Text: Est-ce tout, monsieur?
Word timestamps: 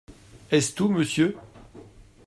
Est-ce 0.49 0.73
tout, 0.73 0.89
monsieur? 0.89 1.37